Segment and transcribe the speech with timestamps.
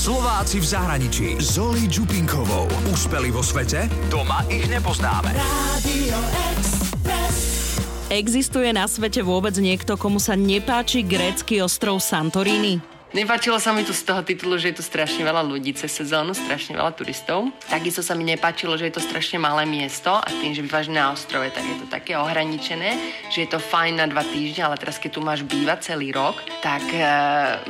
[0.00, 1.26] Slováci v zahraničí.
[1.44, 2.64] Zoli Čupinkovou.
[2.88, 3.84] Úspeli vo svete?
[4.08, 5.28] Doma ich nepoznáme.
[5.36, 6.16] Radio
[6.56, 7.76] Express.
[8.08, 12.80] Existuje na svete vôbec niekto, komu sa nepáči grécky ostrov Santorini?
[13.10, 16.30] Nepáčilo sa mi tu z toho titulu, že je tu strašne veľa ľudí cez sezónu,
[16.30, 17.50] strašne veľa turistov.
[17.66, 21.10] Takisto sa mi nepáčilo, že je to strašne malé miesto a tým, že bývaš na
[21.10, 22.94] ostrove, tak je to také ohraničené,
[23.34, 26.38] že je to fajn na dva týždne, ale teraz keď tu máš bývať celý rok,
[26.62, 27.02] tak e,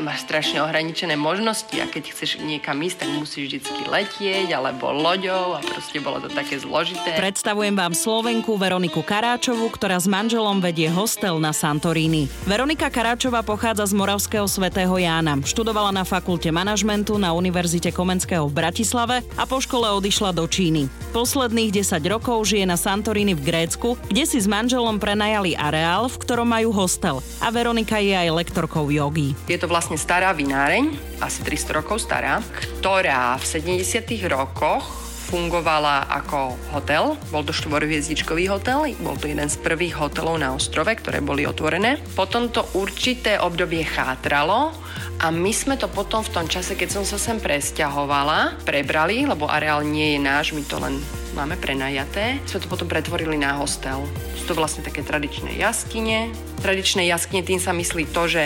[0.05, 5.57] máš strašne ohraničené možnosti a keď chceš niekam ísť, tak musíš vždycky letieť alebo loďou
[5.57, 7.17] a proste bolo to také zložité.
[7.17, 12.29] Predstavujem vám Slovenku Veroniku Karáčovú, ktorá s manželom vedie hostel na Santorini.
[12.45, 15.30] Veronika Karáčová pochádza z Moravského svätého Jána.
[15.47, 20.91] Študovala na fakulte manažmentu na Univerzite Komenského v Bratislave a po škole odišla do Číny.
[21.15, 26.19] Posledných 10 rokov žije na Santorini v Grécku, kde si s manželom prenajali areál, v
[26.19, 27.23] ktorom majú hostel.
[27.39, 29.39] A Veronika je aj lektorkou jogy.
[29.47, 32.43] Je to vlastne stará vináreň, asi 300 rokov stará,
[32.81, 37.15] ktorá v 70 rokoch fungovala ako hotel.
[37.31, 42.03] Bol to štvorhviezdičkový hotel, bol to jeden z prvých hotelov na ostrove, ktoré boli otvorené.
[42.19, 44.75] Potom to určité obdobie chátralo
[45.23, 49.47] a my sme to potom v tom čase, keď som sa sem presťahovala, prebrali, lebo
[49.47, 50.99] areál nie je náš, my to len
[51.39, 52.43] máme prenajaté.
[52.51, 54.03] Sme to potom pretvorili na hostel.
[54.35, 56.35] Sú to vlastne také tradičné jaskyne.
[56.59, 58.43] Tradičné jaskyne, tým sa myslí to, že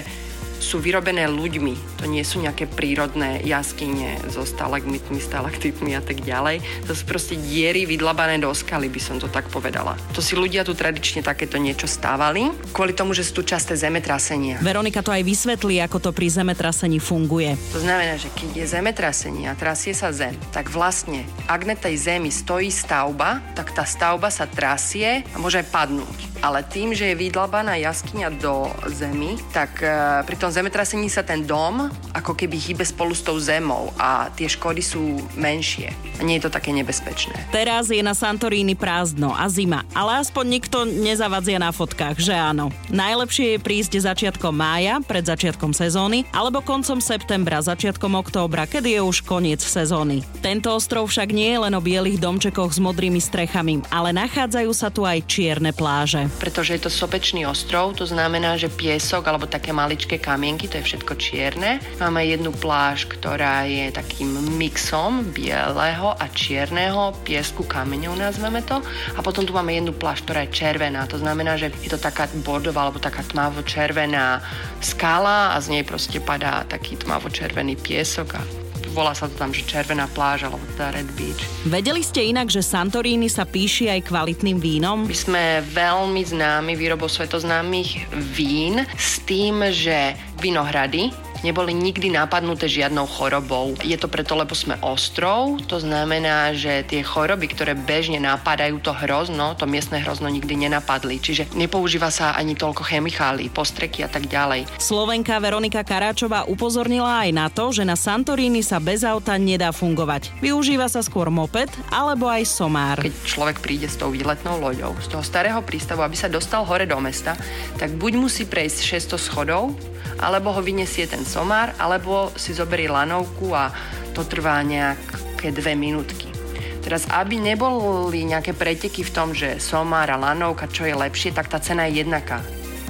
[0.65, 2.01] sú vyrobené ľuďmi.
[2.01, 6.65] To nie sú nejaké prírodné jaskyne so stalagmitmi, stalaktitmi a tak ďalej.
[6.89, 10.01] To sú proste diery vydlabané do skaly, by som to tak povedala.
[10.17, 14.65] To si ľudia tu tradične takéto niečo stávali, kvôli tomu, že sú tu časté zemetrasenia.
[14.65, 17.53] Veronika to aj vysvetlí, ako to pri zemetrasení funguje.
[17.77, 22.01] To znamená, že keď je zemetrasenie a trasie sa zem, tak vlastne, ak na tej
[22.01, 26.34] zemi stojí stavba, tak tá stavba sa trasie a môže aj padnúť.
[26.45, 29.89] Ale tým, že je vydlabaná jaskyňa do zemi, tak e,
[30.29, 34.45] pri tom zemetrasení sa ten dom ako keby hýbe spolu s tou zemou a tie
[34.45, 35.89] škody sú menšie.
[36.21, 37.33] Nie je to také nebezpečné.
[37.49, 42.69] Teraz je na Santorini prázdno a zima, ale aspoň nikto nezavadzia na fotkách, že áno.
[42.93, 49.01] Najlepšie je prísť začiatkom mája, pred začiatkom sezóny, alebo koncom septembra, začiatkom októbra, kedy je
[49.01, 50.21] už koniec sezóny.
[50.45, 54.93] Tento ostrov však nie je len o bielých domčekoch s modrými strechami, ale nachádzajú sa
[54.93, 56.34] tu aj čierne pláže.
[56.39, 60.87] Pretože je to sopečný ostrov, to znamená, že piesok alebo také maličké kamienky, to je
[60.87, 61.79] všetko čierne.
[62.03, 68.83] Máme jednu pláž, ktorá je takým mixom bieleho a čierneho piesku kameňov, nazveme to.
[69.15, 71.07] A potom tu máme jednu pláž, ktorá je červená.
[71.09, 74.43] To znamená, že je to taká bordová alebo taká tmavo-červená
[74.83, 78.64] skala a z nej proste padá taký tmavo-červený piesok a
[78.95, 81.43] volá sa to tam, že Červená pláž alebo teda Red Beach.
[81.67, 85.03] Vedeli ste inak, že Santorini sa píši aj kvalitným vínom?
[85.03, 85.45] My sme
[85.75, 88.07] veľmi známi výrobou svetoznámych
[88.39, 91.11] vín s tým, že vinohrady
[91.45, 93.77] neboli nikdy napadnuté žiadnou chorobou.
[93.85, 98.97] Je to preto, lebo sme ostrov, to znamená, že tie choroby, ktoré bežne napadajú to
[98.97, 101.21] hrozno, to miestne hrozno nikdy nenapadli.
[101.21, 104.65] Čiže nepoužíva sa ani toľko chemikálií, postreky a tak ďalej.
[104.81, 110.33] Slovenka Veronika Karáčová upozornila aj na to, že na Santorini sa bez auta nedá fungovať.
[110.41, 113.05] Využíva sa skôr moped alebo aj somár.
[113.05, 116.89] Keď človek príde s tou výletnou loďou z toho starého prístavu, aby sa dostal hore
[116.89, 117.37] do mesta,
[117.77, 119.77] tak buď musí prejsť 600 schodov,
[120.23, 123.75] alebo ho vyniesie ten somár, alebo si zoberie lanovku a
[124.15, 126.31] to trvá nejaké dve minútky.
[126.79, 131.51] Teraz, aby neboli nejaké preteky v tom, že somár a lanovka, čo je lepšie, tak
[131.51, 132.39] tá cena je jednaká.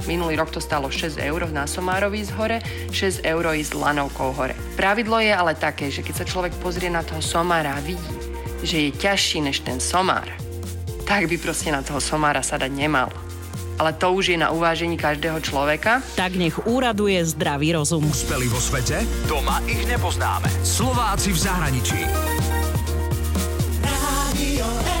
[0.05, 2.57] Minulý rok to stalo 6 eur na Somárovi z hore,
[2.93, 4.53] 6 eur ísť lanovkou hore.
[4.77, 8.13] Pravidlo je ale také, že keď sa človek pozrie na toho somára a vidí,
[8.61, 10.29] že je ťažší než ten somár,
[11.09, 13.09] tak by proste na toho somára sa dať nemal
[13.79, 16.01] ale to už je na uvážení každého človeka.
[16.15, 18.03] Tak nech úraduje zdravý rozum.
[18.07, 19.03] Úspeli vo svete?
[19.27, 20.47] Doma ich nepoznáme.
[20.63, 21.99] Slováci v zahraničí.
[23.83, 24.94] Radio e.